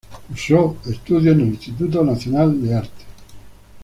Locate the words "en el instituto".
1.35-2.03